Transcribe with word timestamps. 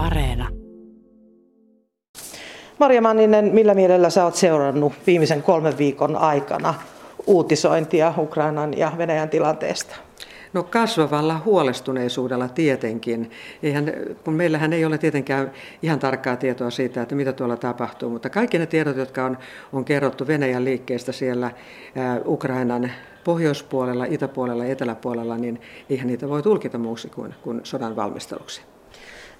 Areena. 0.00 0.48
Marja 2.78 3.02
Manninen, 3.02 3.44
millä 3.44 3.74
mielellä 3.74 4.10
sä 4.10 4.24
oot 4.24 4.34
seurannut 4.34 4.92
viimeisen 5.06 5.42
kolmen 5.42 5.78
viikon 5.78 6.16
aikana 6.16 6.74
uutisointia 7.26 8.14
Ukrainan 8.18 8.78
ja 8.78 8.92
Venäjän 8.98 9.28
tilanteesta? 9.28 9.96
No 10.52 10.62
kasvavalla 10.62 11.40
huolestuneisuudella 11.44 12.48
tietenkin. 12.48 13.30
Eihän, 13.62 13.92
kun 14.24 14.34
meillähän 14.34 14.72
ei 14.72 14.84
ole 14.84 14.98
tietenkään 14.98 15.52
ihan 15.82 15.98
tarkkaa 15.98 16.36
tietoa 16.36 16.70
siitä, 16.70 17.02
että 17.02 17.14
mitä 17.14 17.32
tuolla 17.32 17.56
tapahtuu, 17.56 18.10
mutta 18.10 18.30
kaikki 18.30 18.58
ne 18.58 18.66
tiedot, 18.66 18.96
jotka 18.96 19.24
on, 19.24 19.38
on 19.72 19.84
kerrottu 19.84 20.26
Venäjän 20.26 20.64
liikkeestä 20.64 21.12
siellä 21.12 21.50
ää, 21.96 22.20
Ukrainan 22.26 22.90
pohjoispuolella, 23.24 24.04
itäpuolella 24.04 24.64
ja 24.64 24.72
eteläpuolella, 24.72 25.36
niin 25.36 25.60
eihän 25.90 26.06
niitä 26.06 26.28
voi 26.28 26.42
tulkita 26.42 26.78
muuksi 26.78 27.08
kuin, 27.08 27.34
kuin 27.42 27.60
sodan 27.64 27.96
valmisteluksi. 27.96 28.62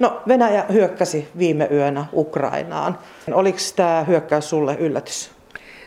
No 0.01 0.23
Venäjä 0.29 0.65
hyökkäsi 0.73 1.29
viime 1.39 1.69
yönä 1.71 2.07
Ukrainaan. 2.13 2.99
Oliko 3.33 3.59
tämä 3.77 4.05
hyökkäys 4.09 4.51
sulle 4.51 4.75
yllätys? 4.75 5.31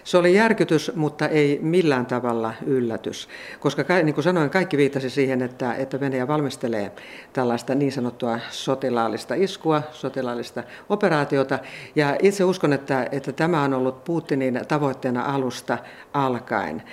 Se 0.03 0.17
oli 0.17 0.34
järkytys, 0.34 0.91
mutta 0.95 1.27
ei 1.27 1.59
millään 1.62 2.05
tavalla 2.05 2.53
yllätys, 2.66 3.30
koska 3.59 3.84
niin 4.03 4.13
kuin 4.13 4.23
sanoin, 4.23 4.49
kaikki 4.49 4.77
viittasi 4.77 5.09
siihen, 5.09 5.41
että, 5.41 5.73
että 5.73 5.99
Venäjä 5.99 6.27
valmistelee 6.27 6.91
tällaista 7.34 7.76
niin 7.76 7.91
sanottua 7.91 8.39
sotilaallista 8.49 9.35
iskua, 9.35 9.81
sotilaallista 9.91 10.63
operaatiota. 10.89 11.59
Ja 11.95 12.16
itse 12.21 12.43
uskon, 12.43 12.73
että, 12.73 13.07
että 13.12 13.31
tämä 13.31 13.63
on 13.63 13.73
ollut 13.73 14.03
Putinin 14.03 14.62
tavoitteena 14.67 15.21
alusta 15.21 15.77
alkaen, 16.13 16.84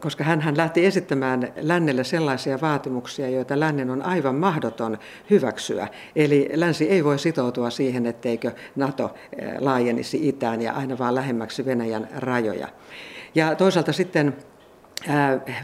koska 0.00 0.24
hän, 0.24 0.40
hän 0.40 0.56
lähti 0.56 0.86
esittämään 0.86 1.52
lännelle 1.60 2.04
sellaisia 2.04 2.60
vaatimuksia, 2.60 3.28
joita 3.28 3.60
lännen 3.60 3.90
on 3.90 4.02
aivan 4.02 4.34
mahdoton 4.34 4.98
hyväksyä. 5.30 5.88
Eli 6.16 6.50
länsi 6.54 6.90
ei 6.90 7.04
voi 7.04 7.18
sitoutua 7.18 7.70
siihen, 7.70 8.06
etteikö 8.06 8.50
NATO 8.76 9.14
laajenisi 9.58 10.28
itään 10.28 10.62
ja 10.62 10.72
aina 10.72 10.98
vaan 10.98 11.14
lähemmäksi 11.14 11.64
Venäjän 11.64 12.03
rajoja. 12.16 12.68
Ja 13.34 13.54
toisaalta 13.54 13.92
sitten 13.92 14.36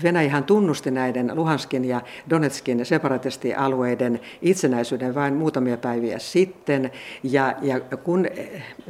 Venäjähän 0.03 0.45
tunnusti 0.45 0.91
näiden 0.91 1.33
Luhanskin 1.35 1.85
ja 1.85 2.01
Donetskin 2.31 2.87
separatistialueiden 2.87 4.21
itsenäisyyden 4.43 5.15
vain 5.15 5.35
muutamia 5.35 5.77
päiviä 5.77 6.19
sitten. 6.19 6.91
Ja, 7.23 7.55
ja 7.63 7.81
kun 7.81 8.27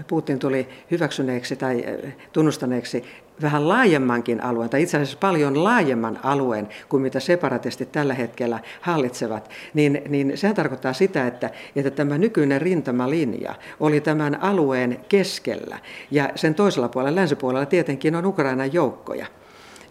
Putin 0.06 0.38
tuli 0.38 0.68
hyväksyneeksi 0.90 1.56
tai 1.56 1.84
tunnustaneeksi 2.32 3.04
vähän 3.42 3.68
laajemmankin 3.68 4.42
alueen, 4.42 4.70
tai 4.70 4.82
itse 4.82 4.96
asiassa 4.96 5.18
paljon 5.20 5.64
laajemman 5.64 6.20
alueen 6.22 6.68
kuin 6.88 7.02
mitä 7.02 7.20
separatistit 7.20 7.92
tällä 7.92 8.14
hetkellä 8.14 8.58
hallitsevat, 8.80 9.50
niin, 9.74 10.02
niin 10.08 10.38
sehän 10.38 10.56
tarkoittaa 10.56 10.92
sitä, 10.92 11.26
että, 11.26 11.50
että 11.76 11.90
tämä 11.90 12.18
nykyinen 12.18 12.62
rintamalinja 12.62 13.54
oli 13.80 14.00
tämän 14.00 14.42
alueen 14.42 15.00
keskellä. 15.08 15.78
Ja 16.10 16.30
sen 16.34 16.54
toisella 16.54 16.88
puolella, 16.88 17.16
länsipuolella 17.20 17.66
tietenkin 17.66 18.16
on 18.16 18.26
Ukrainan 18.26 18.72
joukkoja. 18.72 19.26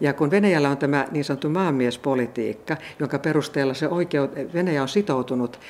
Ja 0.00 0.12
kun 0.12 0.30
Venäjällä 0.30 0.70
on 0.70 0.78
tämä 0.78 1.06
niin 1.10 1.24
sanottu 1.24 1.48
maanmiespolitiikka, 1.48 2.76
jonka 2.98 3.18
perusteella 3.18 3.74
se 3.74 3.88
oikeut, 3.88 4.30
Venäjä 4.54 4.82
on 4.82 4.88
sitoutunut 4.88 5.60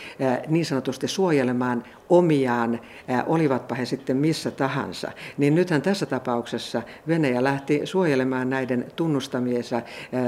niin 0.49 0.67
sanotusti 0.67 1.09
suojelemaan 1.09 1.85
omiaan, 2.11 2.81
olivatpa 3.27 3.75
he 3.75 3.85
sitten 3.85 4.17
missä 4.17 4.51
tahansa, 4.51 5.13
niin 5.39 5.55
nythän 5.55 5.83
tässä 5.83 6.07
tapauksessa 6.07 6.83
Venäjä 7.09 7.45
lähti 7.45 7.81
suojelemaan 7.85 8.51
näiden 8.51 8.87
tunnustamiensa 8.97 9.83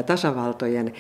tasavaltojen 0.07 0.93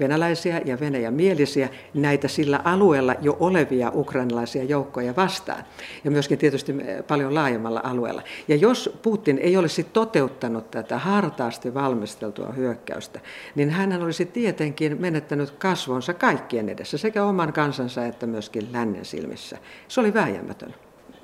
venäläisiä 0.00 0.60
ja 0.64 0.80
Venäjän 0.80 1.14
mielisiä 1.14 1.68
näitä 1.94 2.28
sillä 2.28 2.60
alueella 2.64 3.14
jo 3.20 3.36
olevia 3.40 3.92
ukrainalaisia 3.94 4.64
joukkoja 4.64 5.16
vastaan. 5.16 5.64
Ja 6.04 6.10
myöskin 6.10 6.38
tietysti 6.38 6.74
paljon 7.08 7.34
laajemmalla 7.34 7.80
alueella. 7.84 8.22
Ja 8.48 8.56
jos 8.56 8.98
Putin 9.02 9.38
ei 9.38 9.56
olisi 9.56 9.84
toteuttanut 9.84 10.70
tätä 10.70 10.98
hartaasti 10.98 11.74
valmisteltua 11.74 12.52
hyökkäystä, 12.52 13.20
niin 13.54 13.70
hän 13.70 14.02
olisi 14.02 14.26
tietenkin 14.26 15.00
menettänyt 15.00 15.50
kasvonsa 15.50 16.14
kaikkien 16.14 16.68
edessä, 16.68 16.98
sekä 16.98 17.24
oman 17.24 17.52
kansansa 17.52 18.06
että 18.06 18.26
myöskin 18.26 18.68
lännen 18.72 19.04
silmissä. 19.04 19.58
Se 19.88 20.00
oli 20.00 20.11
vääjäämätön. 20.14 20.74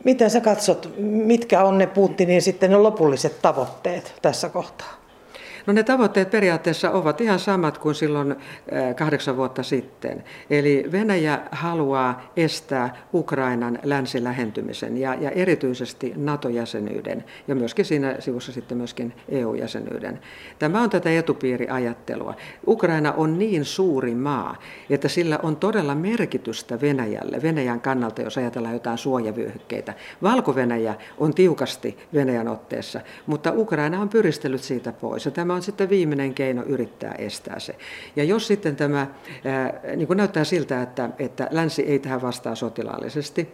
Miten 0.04 0.30
sä 0.30 0.40
katsot, 0.40 0.92
mitkä 0.98 1.64
on 1.64 1.78
ne 1.78 1.86
Putinin 1.86 2.42
sitten 2.42 2.70
ne 2.70 2.76
lopulliset 2.76 3.42
tavoitteet 3.42 4.14
tässä 4.22 4.48
kohtaa? 4.48 4.97
No 5.68 5.74
ne 5.74 5.82
tavoitteet 5.82 6.30
periaatteessa 6.30 6.90
ovat 6.90 7.20
ihan 7.20 7.38
samat 7.38 7.78
kuin 7.78 7.94
silloin 7.94 8.36
kahdeksan 8.96 9.36
vuotta 9.36 9.62
sitten. 9.62 10.24
Eli 10.50 10.84
Venäjä 10.92 11.40
haluaa 11.50 12.32
estää 12.36 12.96
Ukrainan 13.14 13.78
länsilähentymisen 13.82 14.96
ja, 14.96 15.14
ja 15.14 15.30
erityisesti 15.30 16.12
NATO-jäsenyyden 16.16 17.24
ja 17.48 17.54
myöskin 17.54 17.84
siinä 17.84 18.16
sivussa 18.18 18.52
sitten 18.52 18.78
myöskin 18.78 19.12
EU-jäsenyyden. 19.28 20.20
Tämä 20.58 20.82
on 20.82 20.90
tätä 20.90 21.10
etupiiriajattelua. 21.10 22.34
Ukraina 22.66 23.12
on 23.12 23.38
niin 23.38 23.64
suuri 23.64 24.14
maa, 24.14 24.56
että 24.90 25.08
sillä 25.08 25.38
on 25.42 25.56
todella 25.56 25.94
merkitystä 25.94 26.80
Venäjälle, 26.80 27.42
Venäjän 27.42 27.80
kannalta, 27.80 28.22
jos 28.22 28.38
ajatellaan 28.38 28.74
jotain 28.74 28.98
suojavyöhykkeitä. 28.98 29.94
Valko-Venäjä 30.22 30.94
on 31.18 31.34
tiukasti 31.34 31.98
Venäjän 32.14 32.48
otteessa, 32.48 33.00
mutta 33.26 33.52
Ukraina 33.56 34.00
on 34.00 34.08
pyristellyt 34.08 34.62
siitä 34.62 34.92
pois. 34.92 35.24
Ja 35.24 35.30
tämä 35.30 35.54
on 35.54 35.57
sitten 35.62 35.90
viimeinen 35.90 36.34
keino 36.34 36.62
yrittää 36.62 37.14
estää 37.18 37.58
se. 37.58 37.76
Ja 38.16 38.24
jos 38.24 38.46
sitten 38.46 38.76
tämä 38.76 39.06
niin 39.96 40.06
kuin 40.06 40.16
näyttää 40.16 40.44
siltä, 40.44 40.82
että, 40.82 41.10
että 41.18 41.48
länsi 41.50 41.82
ei 41.82 41.98
tähän 41.98 42.22
vastaa 42.22 42.54
sotilaallisesti, 42.54 43.48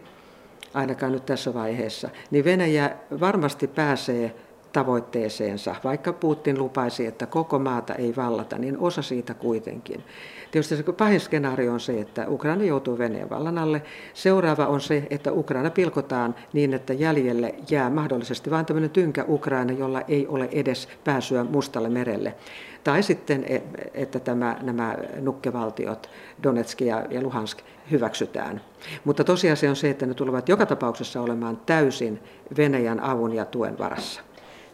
ainakaan 0.73 1.11
nyt 1.11 1.25
tässä 1.25 1.53
vaiheessa, 1.53 2.09
niin 2.31 2.45
Venäjä 2.45 2.95
varmasti 3.19 3.67
pääsee 3.67 4.35
tavoitteeseensa. 4.75 5.75
Vaikka 5.83 6.13
Putin 6.13 6.59
lupaisi, 6.59 7.05
että 7.05 7.25
koko 7.25 7.59
maata 7.59 7.95
ei 7.95 8.13
vallata, 8.15 8.57
niin 8.57 8.77
osa 8.77 9.01
siitä 9.01 9.33
kuitenkin. 9.33 10.03
Tietysti 10.51 10.75
se 10.77 10.83
pahin 10.83 11.19
skenaario 11.19 11.73
on 11.73 11.79
se, 11.79 11.99
että 11.99 12.25
Ukraina 12.27 12.63
joutuu 12.63 12.97
Venäjän 12.97 13.29
vallan 13.29 13.57
alle. 13.57 13.81
Seuraava 14.13 14.65
on 14.65 14.81
se, 14.81 15.07
että 15.09 15.31
Ukraina 15.31 15.69
pilkotaan 15.69 16.35
niin, 16.53 16.73
että 16.73 16.93
jäljelle 16.93 17.55
jää 17.69 17.89
mahdollisesti 17.89 18.51
vain 18.51 18.65
tämmöinen 18.65 18.89
tynkä 18.89 19.25
Ukraina, 19.27 19.73
jolla 19.73 20.01
ei 20.01 20.27
ole 20.27 20.49
edes 20.51 20.87
pääsyä 21.03 21.43
Mustalle 21.43 21.89
merelle. 21.89 22.35
Tai 22.83 23.03
sitten, 23.03 23.45
e, 23.47 23.61
että 23.93 24.19
tämä, 24.19 24.57
nämä 24.61 24.95
nukkevaltiot, 25.21 26.09
Donetsk 26.43 26.81
ja, 26.81 27.03
Luhansk, 27.21 27.59
hyväksytään. 27.91 28.61
Mutta 29.03 29.23
tosiasia 29.23 29.69
on 29.69 29.75
se, 29.75 29.89
että 29.89 30.05
ne 30.05 30.13
tulevat 30.13 30.49
joka 30.49 30.65
tapauksessa 30.65 31.21
olemaan 31.21 31.57
täysin 31.65 32.19
Venäjän 32.57 32.99
avun 32.99 33.33
ja 33.33 33.45
tuen 33.45 33.77
varassa. 33.77 34.21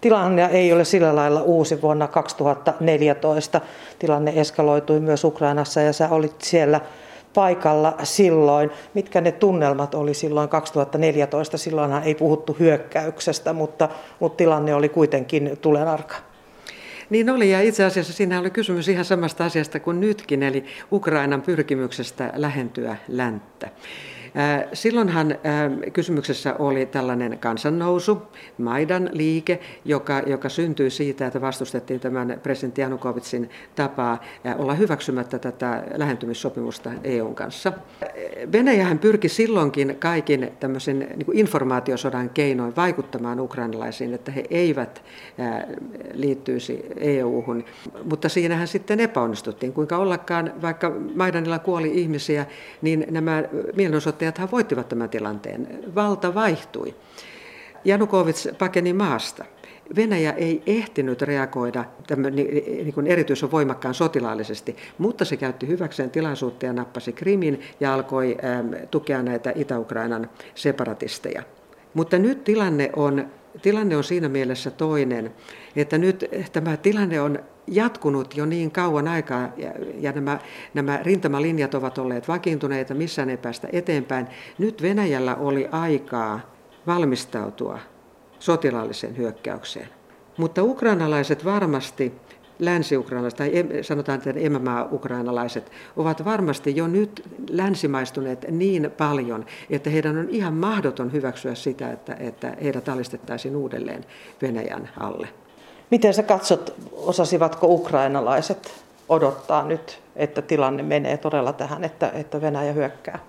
Tilanne 0.01 0.45
ei 0.45 0.73
ole 0.73 0.85
sillä 0.85 1.15
lailla 1.15 1.41
uusi 1.41 1.81
vuonna 1.81 2.07
2014. 2.07 3.61
Tilanne 3.99 4.33
eskaloitui 4.35 4.99
myös 4.99 5.23
Ukrainassa 5.23 5.81
ja 5.81 5.93
sä 5.93 6.09
olit 6.09 6.41
siellä 6.41 6.81
paikalla 7.33 7.95
silloin. 8.03 8.71
Mitkä 8.93 9.21
ne 9.21 9.31
tunnelmat 9.31 9.95
oli 9.95 10.13
silloin 10.13 10.49
2014? 10.49 11.57
Silloinhan 11.57 12.03
ei 12.03 12.15
puhuttu 12.15 12.55
hyökkäyksestä, 12.59 13.53
mutta, 13.53 13.89
mutta 14.19 14.37
tilanne 14.37 14.75
oli 14.75 14.89
kuitenkin 14.89 15.57
tulenarka. 15.61 16.15
Niin 17.09 17.29
oli, 17.29 17.51
ja 17.51 17.61
itse 17.61 17.83
asiassa 17.83 18.13
siinä 18.13 18.39
oli 18.39 18.49
kysymys 18.49 18.87
ihan 18.87 19.05
samasta 19.05 19.45
asiasta 19.45 19.79
kuin 19.79 19.99
nytkin, 19.99 20.43
eli 20.43 20.65
Ukrainan 20.91 21.41
pyrkimyksestä 21.41 22.33
lähentyä 22.35 22.95
länttä. 23.07 23.69
Silloinhan 24.73 25.35
kysymyksessä 25.93 26.55
oli 26.59 26.85
tällainen 26.85 27.39
kansannousu, 27.39 28.21
Maidan 28.57 29.09
liike, 29.13 29.59
joka, 29.85 30.19
joka 30.19 30.49
syntyi 30.49 30.89
siitä, 30.89 31.27
että 31.27 31.41
vastustettiin 31.41 31.99
tämän 31.99 32.39
presidentti 32.43 32.81
Janukovitsin 32.81 33.49
tapaa 33.75 34.23
olla 34.57 34.73
hyväksymättä 34.73 35.39
tätä 35.39 35.83
lähentymissopimusta 35.95 36.91
EUn 37.03 37.35
kanssa. 37.35 37.73
Venäjähän 38.51 38.99
pyrki 38.99 39.29
silloinkin 39.29 39.95
kaikin 39.99 40.51
tämmöisen 40.59 40.99
niin 40.99 41.37
informaatiosodan 41.37 42.29
keinoin 42.29 42.75
vaikuttamaan 42.75 43.39
ukrainalaisiin, 43.39 44.13
että 44.13 44.31
he 44.31 44.43
eivät 44.49 45.03
liittyisi 46.13 46.85
EU-hun, 46.97 47.65
mutta 48.03 48.29
siinähän 48.29 48.67
sitten 48.67 48.99
epäonnistuttiin. 48.99 49.73
Kuinka 49.73 49.97
ollakaan, 49.97 50.53
vaikka 50.61 50.91
Maidanilla 51.15 51.59
kuoli 51.59 51.91
ihmisiä, 52.01 52.45
niin 52.81 53.05
nämä 53.11 53.43
mielenosoittajat 53.75 54.20
johtajathan 54.25 54.51
voittivat 54.51 54.89
tämän 54.89 55.09
tilanteen. 55.09 55.79
Valta 55.95 56.33
vaihtui. 56.33 56.95
Janukovic 57.85 58.57
pakeni 58.57 58.93
maasta. 58.93 59.45
Venäjä 59.95 60.31
ei 60.31 60.63
ehtinyt 60.67 61.21
reagoida 61.21 61.85
tämän, 62.07 62.35
niin 62.35 62.93
kuin 62.93 63.07
erityisen 63.07 63.51
voimakkaan 63.51 63.93
sotilaallisesti, 63.93 64.75
mutta 64.97 65.25
se 65.25 65.37
käytti 65.37 65.67
hyväkseen 65.67 66.09
tilaisuutta 66.09 66.65
ja 66.65 66.73
nappasi 66.73 67.13
Krimin 67.13 67.61
ja 67.79 67.93
alkoi 67.93 68.37
tukea 68.91 69.23
näitä 69.23 69.51
Itä-Ukrainan 69.55 70.29
separatisteja. 70.55 71.43
Mutta 71.93 72.17
nyt 72.19 72.43
tilanne 72.43 72.89
on 72.95 73.27
tilanne 73.61 73.97
on 73.97 74.03
siinä 74.03 74.29
mielessä 74.29 74.71
toinen, 74.71 75.33
että 75.75 75.97
nyt 75.97 76.25
tämä 76.51 76.77
tilanne 76.77 77.21
on 77.21 77.39
jatkunut 77.67 78.37
jo 78.37 78.45
niin 78.45 78.71
kauan 78.71 79.07
aikaa 79.07 79.49
ja, 79.57 79.71
ja 79.99 80.11
nämä, 80.11 80.39
nämä 80.73 80.99
rintamalinjat 81.03 81.73
ovat 81.73 81.97
olleet 81.97 82.27
vakiintuneita, 82.27 82.93
missään 82.93 83.29
ei 83.29 83.37
päästä 83.37 83.67
eteenpäin. 83.71 84.27
Nyt 84.57 84.81
Venäjällä 84.81 85.35
oli 85.35 85.67
aikaa 85.71 86.39
valmistautua 86.87 87.79
sotilaalliseen 88.39 89.17
hyökkäykseen. 89.17 89.89
Mutta 90.37 90.63
ukrainalaiset 90.63 91.45
varmasti 91.45 92.13
länsi-ukrainalaiset 92.61 93.37
tai 93.37 93.51
sanotaan, 93.81 94.17
että 94.17 94.39
emämaa-ukrainalaiset 94.39 95.71
ovat 95.97 96.25
varmasti 96.25 96.75
jo 96.75 96.87
nyt 96.87 97.23
länsimaistuneet 97.49 98.45
niin 98.49 98.91
paljon, 98.97 99.45
että 99.69 99.89
heidän 99.89 100.17
on 100.17 100.29
ihan 100.29 100.53
mahdoton 100.53 101.13
hyväksyä 101.13 101.55
sitä, 101.55 101.91
että, 101.91 102.15
että 102.19 102.57
heidät 102.63 102.89
alistettaisiin 102.89 103.55
uudelleen 103.55 104.05
Venäjän 104.41 104.89
alle. 104.99 105.27
Miten 105.91 106.13
sä 106.13 106.23
katsot, 106.23 106.73
osasivatko 106.91 107.67
ukrainalaiset 107.67 108.83
odottaa 109.09 109.63
nyt, 109.63 110.01
että 110.15 110.41
tilanne 110.41 110.83
menee 110.83 111.17
todella 111.17 111.53
tähän, 111.53 111.83
että, 111.83 112.09
että 112.09 112.41
Venäjä 112.41 112.73
hyökkää? 112.73 113.19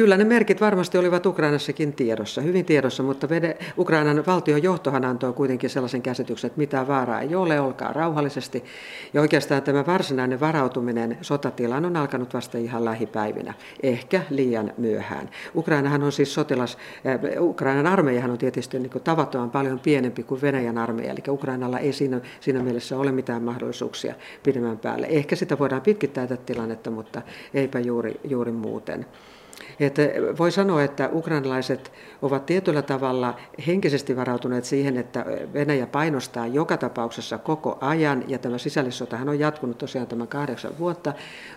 Kyllä 0.00 0.16
ne 0.16 0.24
merkit 0.24 0.60
varmasti 0.60 0.98
olivat 0.98 1.26
Ukrainassakin 1.26 1.92
tiedossa, 1.92 2.40
hyvin 2.40 2.64
tiedossa, 2.64 3.02
mutta 3.02 3.28
Ukrainan 3.78 4.26
valtion 4.26 4.62
johtohan 4.62 5.04
antoi 5.04 5.32
kuitenkin 5.32 5.70
sellaisen 5.70 6.02
käsityksen, 6.02 6.48
että 6.48 6.58
mitään 6.58 6.88
vaaraa 6.88 7.20
ei 7.20 7.34
ole, 7.34 7.60
olkaa 7.60 7.92
rauhallisesti. 7.92 8.64
Ja 9.14 9.20
oikeastaan 9.20 9.62
tämä 9.62 9.86
varsinainen 9.86 10.40
varautuminen 10.40 11.18
sotatilaan 11.20 11.84
on 11.84 11.96
alkanut 11.96 12.34
vasta 12.34 12.58
ihan 12.58 12.84
lähipäivinä, 12.84 13.54
ehkä 13.82 14.22
liian 14.30 14.72
myöhään. 14.78 15.30
Ukrainahan 15.54 16.02
on 16.02 16.12
siis 16.12 16.34
sotilas, 16.34 16.78
äh, 17.06 17.42
Ukrainan 17.42 17.86
armeijahan 17.86 18.30
on 18.30 18.38
tietysti 18.38 18.78
niin 18.78 18.90
kuin 18.90 19.04
tavattoman 19.04 19.50
paljon 19.50 19.78
pienempi 19.78 20.22
kuin 20.22 20.42
Venäjän 20.42 20.78
armeija, 20.78 21.12
eli 21.12 21.22
Ukrainalla 21.28 21.78
ei 21.78 21.92
siinä, 21.92 22.20
siinä 22.40 22.62
mielessä 22.62 22.98
ole 22.98 23.12
mitään 23.12 23.42
mahdollisuuksia 23.42 24.14
pidemmän 24.42 24.78
päälle. 24.78 25.06
Ehkä 25.06 25.36
sitä 25.36 25.58
voidaan 25.58 25.82
pitkittää 25.82 26.26
tätä 26.26 26.42
tilannetta, 26.46 26.90
mutta 26.90 27.22
eipä 27.54 27.80
juuri, 27.80 28.20
juuri 28.24 28.52
muuten. 28.52 29.06
Että 29.80 30.02
voi 30.38 30.52
sanoa, 30.52 30.82
että 30.82 31.08
ukrainalaiset 31.12 31.92
ovat 32.22 32.46
tietyllä 32.46 32.82
tavalla 32.82 33.34
henkisesti 33.66 34.16
varautuneet 34.16 34.64
siihen, 34.64 34.96
että 34.96 35.24
Venäjä 35.52 35.86
painostaa 35.86 36.46
joka 36.46 36.76
tapauksessa 36.76 37.38
koko 37.38 37.78
ajan, 37.80 38.24
ja 38.28 38.38
tämä 38.38 38.58
sisällissotahan 38.58 39.28
on 39.28 39.38
jatkunut 39.38 39.78
tosiaan 39.78 40.06
tämän 40.06 40.28
kahdeksan 40.28 40.78
vuotta. 40.78 41.12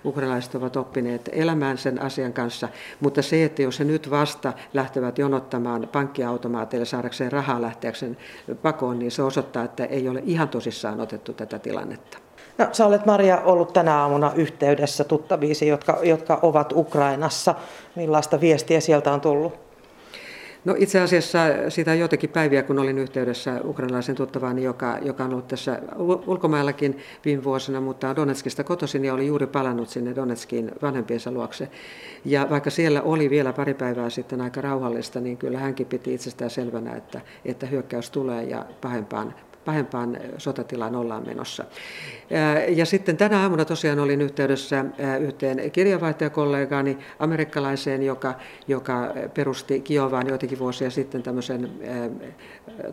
Ukrainalaiset 0.06 0.56
ovat 0.56 0.76
oppineet 0.76 1.30
elämään 1.32 1.78
sen 1.78 2.02
asian 2.02 2.34
kanssa, 2.34 2.70
mutta 3.00 3.22
se, 3.22 3.44
että 3.44 3.62
jos 3.62 3.80
he 3.80 3.84
nyt 3.84 4.10
vasta 4.10 4.54
lähtevät 4.74 5.18
jonottamaan 5.18 5.90
pankkiautomaateille 5.92 6.86
saadakseen 6.86 7.32
rahaa 7.32 7.62
lähteäkseen 7.62 8.18
pakoon, 8.62 9.00
niin 9.00 9.12
se 9.12 9.24
osoittaa, 9.24 9.64
että 9.64 9.86
ei 9.86 10.10
ole 10.10 10.22
ihan 10.26 10.50
tosissaan 10.50 11.02
otettu 11.02 11.34
tätä 11.34 11.60
tilannetta. 11.60 12.18
No, 12.58 12.68
sä 12.72 12.86
olet 12.86 13.06
Maria 13.06 13.42
ollut 13.42 13.74
tänä 13.74 13.98
aamuna 13.98 14.32
yhteydessä 14.36 15.04
tuttaviisi, 15.04 15.68
jotka, 15.68 16.00
jotka 16.04 16.40
ovat 16.42 16.74
Ukrainassa. 16.74 17.56
Millaista 17.96 18.42
viestiä 18.42 18.80
sieltä 18.80 19.14
on 19.14 19.22
tullut? 19.22 19.54
No 20.66 20.76
itse 20.78 21.02
asiassa 21.02 21.40
sitä 21.70 21.94
joitakin 21.94 22.30
päiviä, 22.30 22.64
kun 22.64 22.80
olin 22.80 22.98
yhteydessä 22.98 23.62
ukrainalaisen 23.64 24.16
tuttavaani, 24.16 24.64
joka, 24.64 24.98
joka 25.02 25.24
on 25.24 25.32
ollut 25.32 25.48
tässä 25.48 25.80
ulkomaillakin 26.28 26.98
viime 27.26 27.44
vuosina, 27.44 27.82
mutta 27.82 28.16
Donetskista 28.16 28.64
kotoisin 28.64 29.06
ja 29.06 29.14
oli 29.14 29.28
juuri 29.28 29.48
palannut 29.48 29.90
sinne 29.90 30.16
Donetskiin 30.16 30.72
vanhempiensa 30.82 31.32
luokse. 31.32 31.70
Ja 32.26 32.48
vaikka 32.50 32.70
siellä 32.70 33.02
oli 33.02 33.30
vielä 33.30 33.54
pari 33.54 33.74
päivää 33.74 34.10
sitten 34.10 34.42
aika 34.42 34.62
rauhallista, 34.62 35.20
niin 35.20 35.38
kyllä 35.38 35.60
hänkin 35.60 35.88
piti 35.88 36.14
itsestään 36.14 36.52
selvänä, 36.52 36.96
että, 36.96 37.22
että 37.46 37.66
hyökkäys 37.66 38.10
tulee 38.10 38.44
ja 38.44 38.66
pahempaan 38.82 39.34
pahempaan 39.66 40.18
sotatilaan 40.38 40.96
ollaan 40.96 41.26
menossa. 41.28 41.66
Ja 42.70 42.86
sitten 42.86 43.18
tänä 43.18 43.42
aamuna 43.42 43.66
tosiaan 43.66 44.00
olin 44.00 44.22
yhteydessä 44.22 44.86
yhteen 45.22 45.72
kirjavaihtajakollegaani, 45.72 46.98
amerikkalaiseen, 47.20 48.04
joka, 48.04 48.34
joka 48.68 49.14
perusti 49.34 49.80
Kiovaan 49.80 50.28
joitakin 50.28 50.60
vuosia 50.60 50.90
sitten 50.90 51.24
tämmöisen 51.24 51.70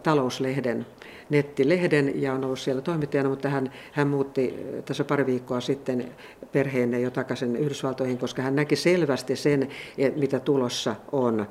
talouslehden, 0.03 0.87
nettilehden 1.31 2.23
ja 2.23 2.33
on 2.33 2.45
ollut 2.45 2.59
siellä 2.59 2.83
toimittajana, 2.83 3.29
mutta 3.29 3.49
hän, 3.49 3.73
hän 3.93 4.09
muutti 4.09 4.55
tässä 4.85 5.05
pari 5.05 5.27
viikkoa 5.27 5.61
sitten 5.61 6.13
perheenne 6.53 7.01
jo 7.01 7.11
takaisin 7.11 7.57
Yhdysvaltoihin, 7.57 8.19
koska 8.19 8.43
hän 8.43 8.57
näki 8.57 8.77
selvästi 8.77 9.37
sen, 9.37 9.69
mitä 10.17 10.41
tulossa 10.41 10.97
on. 11.13 11.47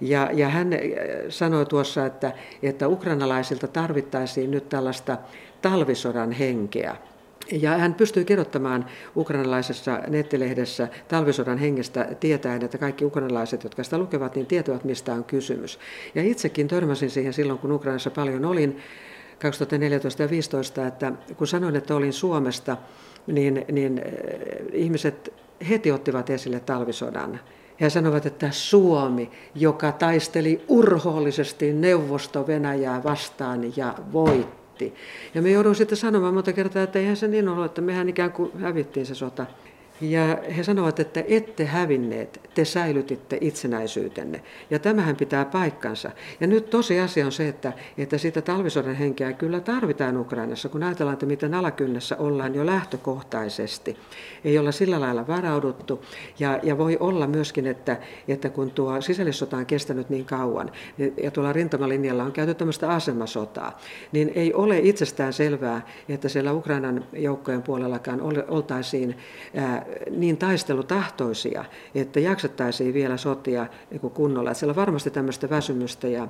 Ja, 0.00 0.30
ja 0.32 0.48
hän 0.48 0.70
sanoi 1.28 1.66
tuossa, 1.66 2.06
että, 2.06 2.32
että 2.62 2.88
ukrainalaisilta 2.88 3.68
tarvittaisiin 3.68 4.50
nyt 4.50 4.68
tällaista 4.68 5.18
talvisodan 5.62 6.32
henkeä. 6.32 6.96
Ja 7.52 7.70
hän 7.78 7.94
pystyi 7.94 8.24
kirjoittamaan 8.24 8.86
ukrainalaisessa 9.16 10.00
nettilehdessä 10.08 10.88
talvisodan 11.08 11.58
hengestä 11.58 12.08
tietäen, 12.20 12.64
että 12.64 12.78
kaikki 12.78 13.04
ukrainalaiset, 13.04 13.64
jotka 13.64 13.84
sitä 13.84 13.98
lukevat, 13.98 14.34
niin 14.34 14.46
tietävät, 14.46 14.84
mistä 14.84 15.12
on 15.12 15.24
kysymys. 15.24 15.78
Ja 16.14 16.22
itsekin 16.22 16.68
törmäsin 16.68 17.10
siihen 17.10 17.32
silloin, 17.32 17.58
kun 17.58 17.72
Ukrainassa 17.72 18.10
paljon 18.10 18.44
olin 18.44 18.80
2014 19.42 20.22
ja 20.22 20.28
2015, 20.28 20.86
että 20.86 21.12
kun 21.36 21.46
sanoin, 21.46 21.76
että 21.76 21.94
olin 21.94 22.12
Suomesta, 22.12 22.76
niin, 23.26 23.64
niin 23.72 23.98
eh, 23.98 24.60
ihmiset 24.72 25.32
heti 25.68 25.92
ottivat 25.92 26.30
esille 26.30 26.60
talvisodan. 26.60 27.40
Ja 27.80 27.90
sanovat, 27.90 28.26
että 28.26 28.50
Suomi, 28.50 29.30
joka 29.54 29.92
taisteli 29.92 30.64
urhoollisesti 30.68 31.72
Neuvosto-Venäjää 31.72 33.04
vastaan 33.04 33.76
ja 33.76 33.94
voitti. 34.12 34.94
Ja 35.34 35.42
me 35.42 35.50
joudun 35.50 35.74
sitten 35.74 35.98
sanomaan 35.98 36.34
monta 36.34 36.52
kertaa, 36.52 36.82
että 36.82 36.98
eihän 36.98 37.16
se 37.16 37.28
niin 37.28 37.48
ollut, 37.48 37.64
että 37.64 37.80
mehän 37.80 38.08
ikään 38.08 38.32
kuin 38.32 38.50
hävittiin 38.58 39.06
se 39.06 39.14
sota. 39.14 39.46
Ja 40.00 40.38
he 40.56 40.62
sanovat, 40.62 41.00
että 41.00 41.24
ette 41.28 41.64
hävinneet, 41.64 42.40
te 42.54 42.64
säilytitte 42.64 43.38
itsenäisyytenne. 43.40 44.42
Ja 44.70 44.78
tämähän 44.78 45.16
pitää 45.16 45.44
paikkansa. 45.44 46.10
Ja 46.40 46.46
nyt 46.46 46.70
tosiasia 46.70 47.26
on 47.26 47.32
se, 47.32 47.48
että, 47.48 47.72
että 47.98 48.18
sitä 48.18 48.42
talvisodan 48.42 48.94
henkeä 48.94 49.32
kyllä 49.32 49.60
tarvitaan 49.60 50.16
Ukrainassa, 50.16 50.68
kun 50.68 50.82
ajatellaan, 50.82 51.12
että 51.12 51.26
miten 51.26 51.54
alakynnessä 51.54 52.16
ollaan 52.16 52.54
jo 52.54 52.66
lähtökohtaisesti. 52.66 53.96
Ei 54.44 54.58
olla 54.58 54.72
sillä 54.72 55.00
lailla 55.00 55.26
varauduttu. 55.26 56.04
Ja, 56.38 56.60
ja 56.62 56.78
voi 56.78 56.96
olla 57.00 57.26
myöskin, 57.26 57.66
että, 57.66 57.96
että 58.28 58.48
kun 58.48 58.70
tuo 58.70 59.00
sisällissota 59.00 59.56
on 59.56 59.66
kestänyt 59.66 60.10
niin 60.10 60.24
kauan, 60.24 60.72
ja 61.22 61.30
tuolla 61.30 61.52
rintamalinjalla 61.52 62.22
on 62.24 62.32
käyty 62.32 62.54
tämmöistä 62.54 62.90
asemasotaa, 62.90 63.78
niin 64.12 64.32
ei 64.34 64.54
ole 64.54 64.78
itsestään 64.78 65.32
selvää, 65.32 65.86
että 66.08 66.28
siellä 66.28 66.52
Ukrainan 66.52 67.04
joukkojen 67.12 67.62
puolellakaan 67.62 68.20
oltaisiin 68.48 69.16
niin 70.10 70.36
taistelutahtoisia, 70.36 71.64
että 71.94 72.20
jaksettaisiin 72.20 72.94
vielä 72.94 73.16
sotia 73.16 73.66
niin 73.90 74.00
kunnolla. 74.00 74.54
Siellä 74.54 74.72
on 74.72 74.76
varmasti 74.76 75.10
tämmöistä 75.10 75.50
väsymystä 75.50 76.08
ja 76.08 76.28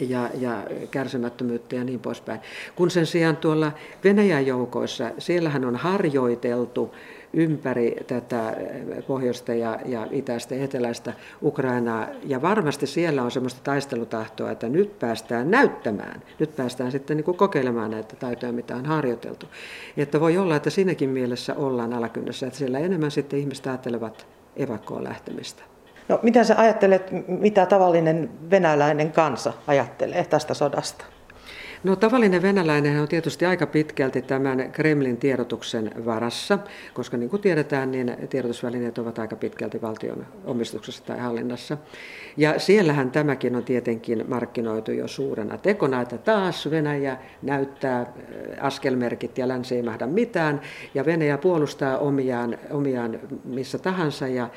ja, 0.00 0.30
ja 0.38 0.64
kärsimättömyyttä 0.90 1.76
ja 1.76 1.84
niin 1.84 2.00
poispäin. 2.00 2.40
Kun 2.76 2.90
sen 2.90 3.06
sijaan 3.06 3.36
tuolla 3.36 3.72
Venäjän 4.04 4.46
joukoissa, 4.46 5.10
siellähän 5.18 5.64
on 5.64 5.76
harjoiteltu 5.76 6.94
ympäri 7.32 7.96
tätä 8.06 8.56
pohjoista 9.06 9.54
ja, 9.54 9.78
ja 9.84 10.06
itäistä 10.10 10.54
ja 10.54 10.64
eteläistä 10.64 11.12
Ukrainaa. 11.42 12.06
Ja 12.24 12.42
varmasti 12.42 12.86
siellä 12.86 13.22
on 13.22 13.30
sellaista 13.30 13.60
taistelutahtoa, 13.64 14.50
että 14.50 14.68
nyt 14.68 14.98
päästään 14.98 15.50
näyttämään, 15.50 16.22
nyt 16.38 16.56
päästään 16.56 16.92
sitten 16.92 17.16
niin 17.16 17.24
kuin 17.24 17.36
kokeilemaan 17.36 17.90
näitä 17.90 18.16
taitoja, 18.16 18.52
mitä 18.52 18.76
on 18.76 18.86
harjoiteltu. 18.86 19.46
Että 19.96 20.20
voi 20.20 20.38
olla, 20.38 20.56
että 20.56 20.70
siinäkin 20.70 21.10
mielessä 21.10 21.54
ollaan 21.54 21.92
alakynnessä, 21.92 22.46
että 22.46 22.58
siellä 22.58 22.78
enemmän 22.78 23.10
sitten 23.10 23.38
ihmiset 23.38 23.66
ajattelevat 23.66 24.26
evakkoon 24.56 25.04
lähtemistä. 25.04 25.62
No, 26.08 26.20
mitä 26.22 26.44
sä 26.44 26.54
ajattelet, 26.58 27.10
mitä 27.28 27.66
tavallinen 27.66 28.30
venäläinen 28.50 29.12
kansa 29.12 29.52
ajattelee 29.66 30.24
tästä 30.24 30.54
sodasta? 30.54 31.04
No 31.84 31.96
tavallinen 31.96 32.42
venäläinen 32.42 33.00
on 33.00 33.08
tietysti 33.08 33.46
aika 33.46 33.66
pitkälti 33.66 34.22
tämän 34.22 34.72
Kremlin 34.72 35.16
tiedotuksen 35.16 35.90
varassa, 36.04 36.58
koska 36.94 37.16
niin 37.16 37.30
kuin 37.30 37.42
tiedetään, 37.42 37.90
niin 37.90 38.16
tiedotusvälineet 38.30 38.98
ovat 38.98 39.18
aika 39.18 39.36
pitkälti 39.36 39.82
valtion 39.82 40.26
omistuksessa 40.44 41.04
tai 41.04 41.18
hallinnassa. 41.18 41.76
Ja 42.36 42.58
siellähän 42.58 43.10
tämäkin 43.10 43.56
on 43.56 43.64
tietenkin 43.64 44.24
markkinoitu 44.28 44.92
jo 44.92 45.08
suurena 45.08 45.58
tekona, 45.58 46.00
että 46.00 46.18
taas 46.18 46.70
Venäjä 46.70 47.18
näyttää 47.42 48.00
äh, 48.00 48.06
askelmerkit 48.60 49.38
ja 49.38 49.48
länsi 49.48 49.74
ei 49.74 49.82
mahda 49.82 50.06
mitään, 50.06 50.60
ja 50.94 51.06
Venäjä 51.06 51.38
puolustaa 51.38 51.98
omiaan, 51.98 52.58
omiaan 52.70 53.20
missä 53.44 53.78
tahansa, 53.78 54.28
ja 54.28 54.48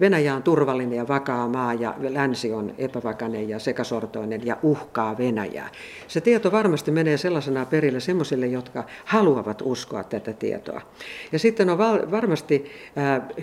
Venäjä 0.00 0.34
on 0.34 0.42
turvallinen 0.42 0.96
ja 0.96 1.08
vakaa 1.08 1.48
maa, 1.48 1.74
ja 1.74 1.94
länsi 1.98 2.52
on 2.52 2.74
epävakainen 2.78 3.48
ja 3.48 3.58
sekasortoinen 3.58 4.46
ja 4.46 4.56
uhkaa 4.62 5.18
Venäjää. 5.18 5.68
Se 6.08 6.20
tieto 6.20 6.52
var 6.52 6.65
varmasti 6.66 6.90
menee 6.90 7.16
sellaisena 7.16 7.66
perille 7.66 8.00
semmoisille, 8.00 8.46
jotka 8.46 8.84
haluavat 9.04 9.62
uskoa 9.64 10.04
tätä 10.04 10.32
tietoa. 10.32 10.80
Ja 11.32 11.38
sitten 11.38 11.70
on 11.70 11.78
varmasti 12.10 12.70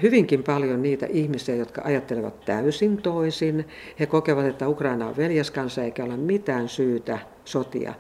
hyvinkin 0.02 0.44
paljon 0.44 0.82
niitä 0.82 1.06
ihmisiä, 1.06 1.56
jotka 1.56 1.82
ajattelevat 1.86 2.46
täysin 2.46 2.98
toisin. 2.98 3.68
He 4.00 4.06
kokevat, 4.06 4.46
että 4.46 4.68
Ukraina 4.68 5.08
on 5.08 5.18
veljeskansa 5.18 5.84
eikä 5.84 6.04
ole 6.04 6.18
mitään 6.18 6.70
syytä 6.70 7.20
sotia 7.46 7.94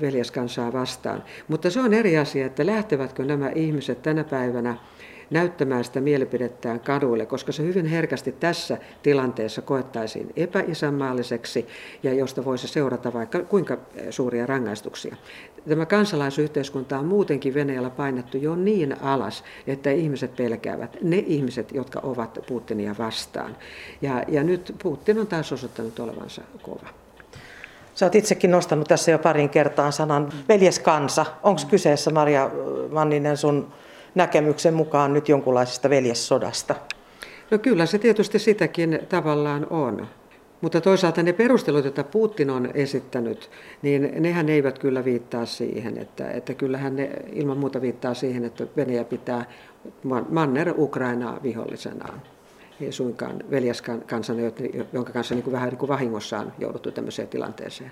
veljeskansaa 0.00 0.72
vastaan. 0.72 1.24
Mutta 1.48 1.70
se 1.70 1.80
on 1.80 1.94
eri 1.94 2.18
asia, 2.18 2.46
että 2.46 2.66
lähtevätkö 2.66 3.24
nämä 3.24 3.50
ihmiset 3.54 4.02
tänä 4.02 4.24
päivänä 4.24 4.76
näyttämään 5.32 5.84
sitä 5.84 6.00
mielipidettään 6.00 6.80
kaduille, 6.80 7.26
koska 7.26 7.52
se 7.52 7.62
hyvin 7.62 7.86
herkästi 7.86 8.32
tässä 8.32 8.78
tilanteessa 9.02 9.62
koettaisiin 9.62 10.32
epäisänmaalliseksi 10.36 11.66
ja 12.02 12.14
josta 12.14 12.44
voisi 12.44 12.68
seurata 12.68 13.12
vaikka 13.12 13.40
kuinka 13.40 13.78
suuria 14.10 14.46
rangaistuksia. 14.46 15.16
Tämä 15.68 15.86
kansalaisyhteiskunta 15.86 16.98
on 16.98 17.06
muutenkin 17.06 17.54
Venäjällä 17.54 17.90
painettu 17.90 18.36
jo 18.36 18.56
niin 18.56 19.02
alas, 19.02 19.44
että 19.66 19.90
ihmiset 19.90 20.36
pelkäävät, 20.36 20.96
ne 21.02 21.24
ihmiset, 21.26 21.72
jotka 21.72 22.00
ovat 22.02 22.38
Putinia 22.48 22.94
vastaan. 22.98 23.56
Ja, 24.02 24.24
ja 24.28 24.42
nyt 24.42 24.74
Putin 24.82 25.18
on 25.18 25.26
taas 25.26 25.52
osoittanut 25.52 25.98
olevansa 25.98 26.42
kova. 26.62 26.86
Sä 27.94 28.06
oot 28.06 28.14
itsekin 28.14 28.50
nostanut 28.50 28.88
tässä 28.88 29.10
jo 29.10 29.18
parin 29.18 29.48
kertaan 29.48 29.92
sanan 29.92 30.32
veljeskansa. 30.48 31.26
Onko 31.42 31.60
kyseessä, 31.70 32.10
Maria 32.10 32.50
Manninen, 32.90 33.36
sun 33.36 33.72
näkemyksen 34.14 34.74
mukaan 34.74 35.12
nyt 35.12 35.28
jonkunlaisesta 35.28 35.90
veljessodasta? 35.90 36.74
No 37.50 37.58
kyllä 37.58 37.86
se 37.86 37.98
tietysti 37.98 38.38
sitäkin 38.38 38.98
tavallaan 39.08 39.66
on. 39.70 40.06
Mutta 40.60 40.80
toisaalta 40.80 41.22
ne 41.22 41.32
perustelut, 41.32 41.84
joita 41.84 42.04
Putin 42.04 42.50
on 42.50 42.70
esittänyt, 42.74 43.50
niin 43.82 44.12
nehän 44.18 44.48
eivät 44.48 44.78
kyllä 44.78 45.04
viittaa 45.04 45.46
siihen, 45.46 45.98
että, 45.98 46.30
että 46.30 46.54
kyllähän 46.54 46.96
ne 46.96 47.10
ilman 47.32 47.58
muuta 47.58 47.80
viittaa 47.80 48.14
siihen, 48.14 48.44
että 48.44 48.66
Venäjä 48.76 49.04
pitää 49.04 49.44
Manner 50.28 50.74
Ukrainaa 50.76 51.40
vihollisenaan. 51.42 52.22
Ei 52.80 52.92
suinkaan 52.92 53.36
veljeskansana, 53.50 54.40
jonka 54.92 55.12
kanssa 55.12 55.34
niin 55.34 55.42
kuin 55.42 55.52
vähän 55.52 55.68
niin 55.68 55.78
kuin 55.78 55.88
vahingossa 55.88 56.38
on 56.38 56.52
jouduttu 56.58 56.90
tämmöiseen 56.90 57.28
tilanteeseen. 57.28 57.90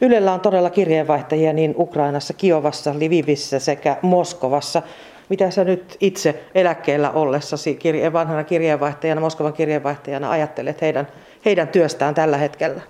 Ylellä 0.00 0.32
on 0.32 0.40
todella 0.40 0.70
kirjeenvaihtajia 0.70 1.52
niin 1.52 1.74
Ukrainassa, 1.78 2.34
Kiovassa, 2.34 2.98
Livivissä 2.98 3.58
sekä 3.58 3.96
Moskovassa. 4.02 4.82
Mitä 5.28 5.50
sä 5.50 5.64
nyt 5.64 5.96
itse 6.00 6.42
eläkkeellä 6.54 7.10
ollessasi 7.10 7.74
kirje, 7.74 8.12
vanhana 8.12 8.44
kirjeenvaihtajana, 8.44 9.20
Moskovan 9.20 9.52
kirjeenvaihtajana 9.52 10.30
ajattelet 10.30 10.80
heidän, 10.80 11.08
heidän 11.44 11.68
työstään 11.68 12.14
tällä 12.14 12.36
hetkellä? 12.36 12.80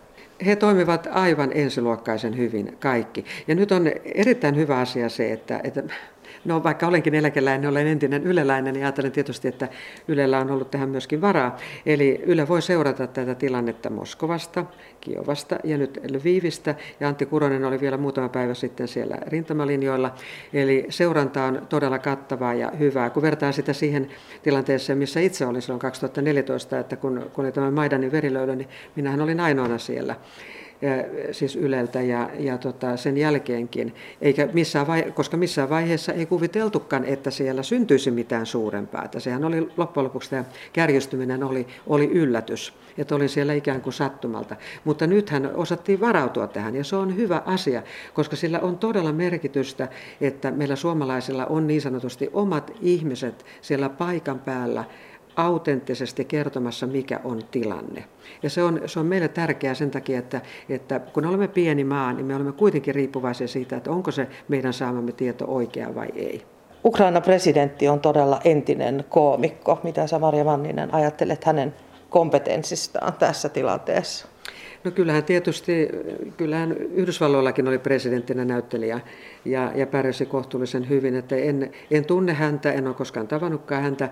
He 0.46 0.56
toimivat 0.56 1.08
aivan 1.10 1.50
ensiluokkaisen 1.54 2.36
hyvin 2.36 2.76
kaikki. 2.80 3.24
Ja 3.46 3.54
nyt 3.54 3.72
on 3.72 3.90
erittäin 4.14 4.56
hyvä 4.56 4.78
asia 4.78 5.08
se, 5.08 5.32
että, 5.32 5.60
että 5.64 5.82
No 6.44 6.62
vaikka 6.62 6.86
olenkin 6.86 7.14
eläkeläinen, 7.14 7.70
olen 7.70 7.86
entinen 7.86 8.24
yleläinen 8.24 8.76
ja 8.76 8.82
ajattelen 8.82 9.12
tietysti, 9.12 9.48
että 9.48 9.68
Ylellä 10.08 10.38
on 10.38 10.50
ollut 10.50 10.70
tähän 10.70 10.88
myöskin 10.88 11.20
varaa. 11.20 11.56
Eli 11.86 12.22
Yle 12.26 12.48
voi 12.48 12.62
seurata 12.62 13.06
tätä 13.06 13.34
tilannetta 13.34 13.90
Moskovasta, 13.90 14.64
Kiovasta 15.00 15.58
ja 15.64 15.78
nyt 15.78 16.00
Lvivistä. 16.10 16.74
Ja 17.00 17.08
Antti 17.08 17.26
Kuronen 17.26 17.64
oli 17.64 17.80
vielä 17.80 17.96
muutama 17.96 18.28
päivä 18.28 18.54
sitten 18.54 18.88
siellä 18.88 19.16
rintamalinjoilla. 19.26 20.14
Eli 20.52 20.86
seuranta 20.88 21.44
on 21.44 21.66
todella 21.68 21.98
kattavaa 21.98 22.54
ja 22.54 22.70
hyvää. 22.78 23.10
Kun 23.10 23.22
vertaa 23.22 23.52
sitä 23.52 23.72
siihen 23.72 24.08
tilanteeseen, 24.42 24.98
missä 24.98 25.20
itse 25.20 25.46
olin 25.46 25.62
silloin 25.62 25.80
2014, 25.80 26.78
että 26.78 26.96
kun, 26.96 27.30
kun 27.32 27.44
oli 27.44 27.52
tämä 27.52 27.70
Maidanin 27.70 28.12
verilöylö, 28.12 28.56
niin 28.56 28.68
minähän 28.96 29.20
olin 29.20 29.40
ainoana 29.40 29.78
siellä 29.78 30.16
siis 31.32 31.56
Yleltä 31.56 32.02
ja, 32.02 32.30
ja 32.38 32.58
tota, 32.58 32.96
sen 32.96 33.16
jälkeenkin, 33.16 33.94
eikä 34.20 34.48
missään 34.52 34.86
vaihe, 34.86 35.10
koska 35.10 35.36
missään 35.36 35.70
vaiheessa 35.70 36.12
ei 36.12 36.26
kuviteltukaan, 36.26 37.04
että 37.04 37.30
siellä 37.30 37.62
syntyisi 37.62 38.10
mitään 38.10 38.46
suurempaa. 38.46 39.04
Että 39.04 39.20
sehän 39.20 39.44
oli 39.44 39.68
loppujen 39.76 40.04
lopuksi 40.04 40.30
tämä 40.30 40.44
kärjistyminen 40.72 41.44
oli, 41.44 41.66
oli 41.86 42.10
yllätys, 42.12 42.74
että 42.98 43.14
olin 43.14 43.28
siellä 43.28 43.52
ikään 43.52 43.80
kuin 43.80 43.92
sattumalta. 43.92 44.56
Mutta 44.84 45.06
nythän 45.06 45.50
osattiin 45.54 46.00
varautua 46.00 46.46
tähän 46.46 46.74
ja 46.74 46.84
se 46.84 46.96
on 46.96 47.16
hyvä 47.16 47.42
asia, 47.46 47.82
koska 48.14 48.36
sillä 48.36 48.60
on 48.60 48.78
todella 48.78 49.12
merkitystä, 49.12 49.88
että 50.20 50.50
meillä 50.50 50.76
suomalaisilla 50.76 51.46
on 51.46 51.66
niin 51.66 51.80
sanotusti 51.80 52.30
omat 52.32 52.70
ihmiset 52.80 53.44
siellä 53.60 53.88
paikan 53.88 54.38
päällä, 54.38 54.84
autenttisesti 55.36 56.24
kertomassa, 56.24 56.86
mikä 56.86 57.20
on 57.24 57.42
tilanne. 57.50 58.04
Ja 58.42 58.50
se 58.50 58.62
on, 58.62 58.80
se 58.86 59.00
on 59.00 59.06
meille 59.06 59.28
tärkeää 59.28 59.74
sen 59.74 59.90
takia, 59.90 60.18
että, 60.18 60.40
että 60.68 61.00
kun 61.00 61.26
olemme 61.26 61.48
pieni 61.48 61.84
maa, 61.84 62.12
niin 62.12 62.26
me 62.26 62.34
olemme 62.34 62.52
kuitenkin 62.52 62.94
riippuvaisia 62.94 63.48
siitä, 63.48 63.76
että 63.76 63.90
onko 63.90 64.10
se 64.10 64.28
meidän 64.48 64.72
saamamme 64.72 65.12
tieto 65.12 65.44
oikea 65.48 65.94
vai 65.94 66.08
ei. 66.14 66.42
Ukraina 66.84 67.20
presidentti 67.20 67.88
on 67.88 68.00
todella 68.00 68.40
entinen 68.44 69.04
koomikko. 69.08 69.80
Mitä 69.82 70.06
sä 70.06 70.18
Maria 70.18 70.44
Manninen 70.44 70.94
ajattelet 70.94 71.44
hänen 71.44 71.74
kompetenssistaan 72.10 73.12
tässä 73.12 73.48
tilanteessa? 73.48 74.28
No 74.84 74.90
kyllähän 74.90 75.24
tietysti, 75.24 75.88
kyllähän 76.36 76.72
Yhdysvalloillakin 76.72 77.68
oli 77.68 77.78
presidenttinä 77.78 78.44
näyttelijä 78.44 79.00
ja, 79.44 79.72
ja 79.74 79.86
pärjäsi 79.86 80.26
kohtuullisen 80.26 80.88
hyvin, 80.88 81.16
että 81.16 81.36
en, 81.36 81.70
en 81.90 82.04
tunne 82.04 82.32
häntä, 82.32 82.72
en 82.72 82.86
ole 82.86 82.94
koskaan 82.94 83.28
tavannutkaan 83.28 83.82
häntä, 83.82 84.08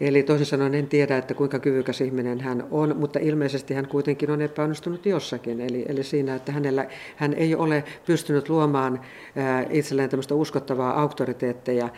Eli 0.00 0.22
toisin 0.22 0.46
sanoen 0.46 0.74
en 0.74 0.86
tiedä, 0.86 1.18
että 1.18 1.34
kuinka 1.34 1.58
kyvykäs 1.58 2.00
ihminen 2.00 2.40
hän 2.40 2.66
on, 2.70 2.96
mutta 2.96 3.18
ilmeisesti 3.18 3.74
hän 3.74 3.88
kuitenkin 3.88 4.30
on 4.30 4.42
epäonnistunut 4.42 5.06
jossakin. 5.06 5.60
Eli, 5.60 5.84
eli 5.88 6.02
siinä, 6.02 6.34
että 6.34 6.52
hänellä, 6.52 6.86
hän 7.16 7.34
ei 7.34 7.54
ole 7.54 7.84
pystynyt 8.06 8.48
luomaan 8.48 9.00
ää, 9.36 9.66
itselleen 9.70 10.10
tämmöistä 10.10 10.34
uskottavaa 10.34 11.00
auktoriteettia, 11.00 11.88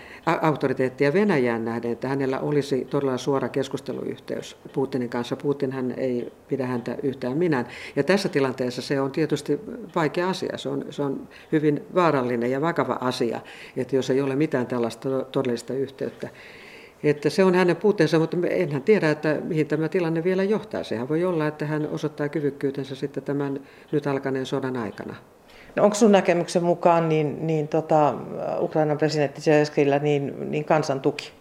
auktoriteettia 0.42 1.12
Venäjään 1.12 1.64
nähden, 1.64 1.92
että 1.92 2.08
hänellä 2.08 2.40
olisi 2.40 2.84
todella 2.90 3.18
suora 3.18 3.48
keskusteluyhteys 3.48 4.56
Putinin 4.72 5.08
kanssa. 5.08 5.36
Putin 5.36 5.72
hän 5.72 5.94
ei 5.96 6.32
pidä 6.48 6.66
häntä 6.66 6.96
yhtään 7.02 7.38
minään. 7.38 7.66
Ja 7.96 8.04
tässä 8.04 8.28
tilanteessa 8.28 8.82
se 8.82 9.00
on 9.00 9.10
tietysti 9.10 9.60
vaikea 9.94 10.28
asia. 10.28 10.58
Se 10.58 10.68
on, 10.68 10.84
se 10.90 11.02
on 11.02 11.28
hyvin 11.52 11.82
vaarallinen 11.94 12.50
ja 12.50 12.60
vakava 12.60 12.98
asia, 13.00 13.40
että 13.76 13.96
jos 13.96 14.10
ei 14.10 14.20
ole 14.20 14.36
mitään 14.36 14.66
tällaista 14.66 15.08
todellista 15.32 15.74
yhteyttä. 15.74 16.28
Että 17.10 17.30
se 17.30 17.44
on 17.44 17.54
hänen 17.54 17.76
puuteensa, 17.76 18.18
mutta 18.18 18.36
enhän 18.50 18.82
tiedä, 18.82 19.10
että 19.10 19.36
mihin 19.44 19.66
tämä 19.66 19.88
tilanne 19.88 20.24
vielä 20.24 20.42
johtaa. 20.42 20.84
Sehän 20.84 21.08
voi 21.08 21.24
olla, 21.24 21.46
että 21.46 21.66
hän 21.66 21.88
osoittaa 21.88 22.28
kyvykkyytensä 22.28 22.94
sitten 22.94 23.22
tämän 23.22 23.60
nyt 23.92 24.06
alkaneen 24.06 24.46
sodan 24.46 24.76
aikana. 24.76 25.14
No 25.76 25.84
onko 25.84 25.94
sun 25.94 26.12
näkemyksen 26.12 26.64
mukaan 26.64 27.08
niin, 27.08 27.46
niin 27.46 27.68
tota, 27.68 28.14
Ukrainan 28.60 28.98
presidentti 28.98 29.40
Zelenskyllä 29.40 29.98
niin, 29.98 30.50
niin 30.50 30.64
kansan 30.64 31.00
tuki? 31.00 31.32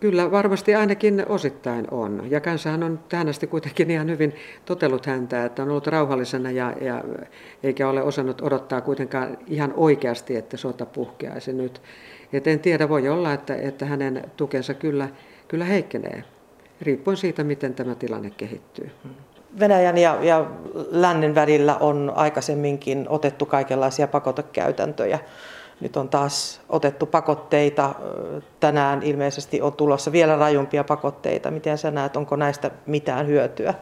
Kyllä 0.00 0.30
varmasti 0.30 0.74
ainakin 0.74 1.24
osittain 1.28 1.86
on. 1.90 2.22
Ja 2.30 2.40
kansahan 2.40 2.82
on 2.82 3.00
tähän 3.08 3.28
asti 3.28 3.46
kuitenkin 3.46 3.90
ihan 3.90 4.10
hyvin 4.10 4.34
totellut 4.64 5.06
häntä, 5.06 5.44
että 5.44 5.62
on 5.62 5.70
ollut 5.70 5.86
rauhallisena 5.86 6.50
ja, 6.50 6.72
ja 6.80 7.04
eikä 7.62 7.88
ole 7.88 8.02
osannut 8.02 8.40
odottaa 8.40 8.80
kuitenkaan 8.80 9.38
ihan 9.46 9.74
oikeasti, 9.76 10.36
että 10.36 10.56
sota 10.56 10.86
puhkeaisi 10.86 11.52
nyt. 11.52 11.80
Et 12.34 12.46
en 12.46 12.60
tiedä, 12.60 12.88
voi 12.88 13.08
olla, 13.08 13.32
että, 13.32 13.54
että 13.54 13.86
hänen 13.86 14.24
tukensa 14.36 14.74
kyllä, 14.74 15.08
kyllä 15.48 15.64
heikkenee, 15.64 16.24
riippuen 16.82 17.16
siitä, 17.16 17.44
miten 17.44 17.74
tämä 17.74 17.94
tilanne 17.94 18.30
kehittyy. 18.30 18.90
Venäjän 19.60 19.98
ja, 19.98 20.18
ja 20.22 20.50
lännen 20.90 21.34
välillä 21.34 21.76
on 21.76 22.12
aikaisemminkin 22.14 23.06
otettu 23.08 23.46
kaikenlaisia 23.46 24.08
pakotekäytäntöjä. 24.08 25.18
Nyt 25.80 25.96
on 25.96 26.08
taas 26.08 26.60
otettu 26.68 27.06
pakotteita. 27.06 27.94
Tänään 28.60 29.02
ilmeisesti 29.02 29.62
on 29.62 29.72
tulossa 29.72 30.12
vielä 30.12 30.36
rajumpia 30.36 30.84
pakotteita. 30.84 31.50
Miten 31.50 31.78
sä 31.78 31.90
näet, 31.90 32.16
onko 32.16 32.36
näistä 32.36 32.70
mitään 32.86 33.26
hyötyä? 33.26 33.74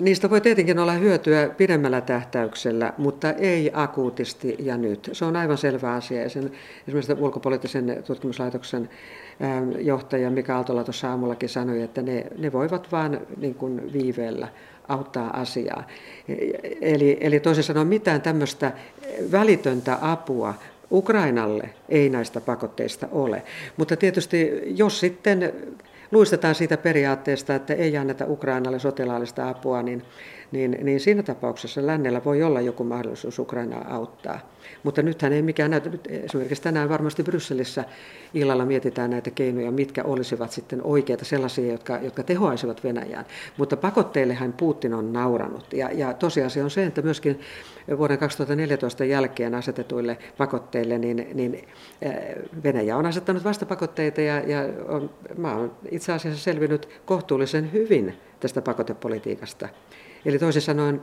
Niistä 0.00 0.30
voi 0.30 0.40
tietenkin 0.40 0.78
olla 0.78 0.92
hyötyä 0.92 1.48
pidemmällä 1.56 2.00
tähtäyksellä, 2.00 2.92
mutta 2.98 3.32
ei 3.32 3.70
akuutisti 3.74 4.56
ja 4.58 4.76
nyt. 4.76 5.10
Se 5.12 5.24
on 5.24 5.36
aivan 5.36 5.58
selvä 5.58 5.92
asia. 5.92 6.28
Sen, 6.28 6.52
esimerkiksi 6.88 7.12
ulkopoliittisen 7.12 8.02
tutkimuslaitoksen 8.06 8.90
ähm, 9.42 9.70
johtaja 9.78 10.30
Mika 10.30 10.54
Aaltola 10.54 10.84
tuossa 10.84 11.10
aamullakin 11.10 11.48
sanoi, 11.48 11.82
että 11.82 12.02
ne, 12.02 12.26
ne 12.38 12.52
voivat 12.52 12.92
vain 12.92 13.18
niin 13.36 13.92
viiveellä 13.92 14.48
auttaa 14.88 15.40
asiaa. 15.40 15.86
Eli, 16.80 17.18
eli 17.20 17.40
toisin 17.40 17.64
sanoen 17.64 17.86
mitään 17.86 18.22
tämmöistä 18.22 18.72
välitöntä 19.32 19.98
apua 20.00 20.54
Ukrainalle 20.92 21.70
ei 21.88 22.08
näistä 22.08 22.40
pakotteista 22.40 23.08
ole. 23.12 23.42
Mutta 23.76 23.96
tietysti 23.96 24.62
jos 24.64 25.00
sitten 25.00 25.52
luistetaan 26.10 26.54
siitä 26.54 26.76
periaatteesta, 26.76 27.54
että 27.54 27.74
ei 27.74 27.96
anneta 27.96 28.24
Ukrainalle 28.28 28.78
sotilaallista 28.78 29.48
apua, 29.48 29.82
niin, 29.82 30.02
niin, 30.52 30.78
niin 30.82 31.00
siinä 31.00 31.22
tapauksessa 31.22 31.86
lännellä 31.86 32.24
voi 32.24 32.42
olla 32.42 32.60
joku 32.60 32.84
mahdollisuus 32.84 33.38
Ukrainaa 33.38 33.94
auttaa. 33.94 34.40
Mutta 34.82 35.02
nythän 35.02 35.32
ei 35.32 35.42
mikään 35.42 35.70
näytä, 35.70 35.90
nyt 35.90 36.08
esimerkiksi 36.10 36.62
tänään 36.62 36.88
varmasti 36.88 37.22
Brysselissä 37.22 37.84
illalla 38.34 38.64
mietitään 38.64 39.10
näitä 39.10 39.30
keinoja, 39.30 39.70
mitkä 39.70 40.04
olisivat 40.04 40.52
sitten 40.52 40.82
oikeita 40.82 41.24
sellaisia, 41.24 41.72
jotka, 41.72 41.98
jotka 42.02 42.22
tehoaisivat 42.22 42.84
Venäjään. 42.84 43.24
Mutta 43.56 43.76
pakotteillehan 43.76 44.52
Putin 44.52 44.94
on 44.94 45.12
nauranut. 45.12 45.72
Ja, 45.72 45.90
ja 45.92 46.14
tosiasia 46.14 46.64
on 46.64 46.70
se, 46.70 46.86
että 46.86 47.02
myöskin 47.02 47.40
vuoden 47.98 48.18
2014 48.18 49.04
jälkeen 49.04 49.54
asetetuille 49.54 50.18
pakotteille, 50.38 50.98
niin, 50.98 51.26
niin 51.34 51.68
Venäjä 52.64 52.96
on 52.96 53.06
asettanut 53.06 53.44
vastapakotteita 53.44 54.20
ja, 54.20 54.40
ja 54.40 54.60
on, 54.88 55.10
mä 55.36 55.56
olen 55.56 55.70
itse 55.90 56.12
asiassa 56.12 56.44
selvinnyt 56.44 56.88
kohtuullisen 57.04 57.72
hyvin 57.72 58.14
tästä 58.40 58.62
pakotepolitiikasta. 58.62 59.68
Eli 60.24 60.38
toisin 60.38 60.62
sanoen 60.62 61.00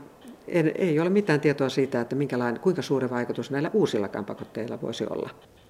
ei, 0.48 0.72
ei 0.76 1.00
ole 1.00 1.10
mitään 1.10 1.40
tietoa 1.42 1.70
siitä, 1.70 2.02
että 2.02 2.16
minkälainen, 2.16 2.62
kuinka 2.62 2.82
suuri 2.82 3.10
vaikutus 3.10 3.52
näillä 3.52 3.72
uusillakaan 3.74 4.26
pakotteilla 4.26 4.82
voisi 4.82 5.06
olla. 5.10 5.30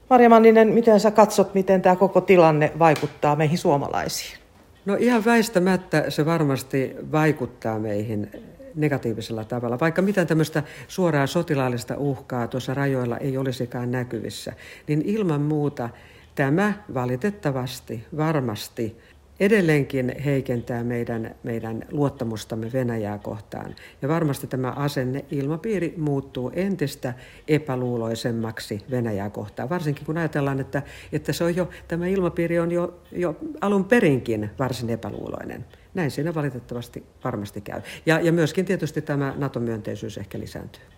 Marja 0.10 0.30
Manninen, 0.30 0.68
miten 0.68 1.00
sä 1.00 1.12
katsot, 1.12 1.54
miten 1.54 1.82
tämä 1.82 1.96
koko 1.96 2.22
tilanne 2.22 2.72
vaikuttaa 2.80 3.36
meihin 3.36 3.58
suomalaisiin? 3.58 4.39
No 4.86 4.96
ihan 5.00 5.25
väistämättä 5.25 6.10
se 6.10 6.25
varmasti 6.25 6.96
vaikuttaa 7.12 7.80
meihin 7.80 8.32
negatiivisella 8.75 9.44
tavalla, 9.44 9.80
vaikka 9.80 10.01
mitään 10.01 10.27
tämmöistä 10.27 10.63
suoraa 10.88 11.27
sotilaallista 11.27 11.98
uhkaa 11.98 12.48
tuossa 12.48 12.74
rajoilla 12.74 13.18
ei 13.18 13.38
olisikaan 13.38 13.92
näkyvissä, 13.92 14.54
niin 14.88 15.01
ilman 15.06 15.42
muuta 15.42 15.89
tämä 16.36 16.74
valitettavasti 16.94 18.06
varmasti 18.18 18.98
edelleenkin 19.39 20.15
heikentää 20.25 20.84
meidän, 20.84 21.36
meidän 21.44 21.86
luottamustamme 21.91 22.72
Venäjää 22.74 23.17
kohtaan. 23.17 23.75
Ja 24.01 24.08
varmasti 24.08 24.48
tämä 24.48 24.72
asenne 24.72 25.25
ilmapiiri 25.32 25.94
muuttuu 25.98 26.51
entistä 26.56 27.13
epäluuloisemmaksi 27.48 28.82
Venäjää 28.91 29.29
kohtaan, 29.29 29.70
varsinkin 29.70 30.06
kun 30.06 30.17
ajatellaan, 30.17 30.60
että, 30.60 30.82
että 31.12 31.34
se 31.34 31.44
on 31.44 31.56
jo, 31.56 31.70
tämä 31.88 32.08
ilmapiiri 32.08 32.60
on 32.60 32.72
jo, 32.72 33.00
jo 33.12 33.36
alun 33.62 33.86
perinkin 33.86 34.50
varsin 34.60 34.89
epäluuloinen. 34.89 35.65
Näin 35.94 36.12
siinä 36.12 36.36
valitettavasti 36.36 37.03
varmasti 37.24 37.62
käy. 37.62 37.82
Ja, 38.06 38.20
ja 38.20 38.32
myöskin 38.32 38.65
tietysti 38.65 39.01
tämä 39.01 39.34
NATO-myönteisyys 39.38 40.17
ehkä 40.17 40.39
lisääntyy. 40.39 40.97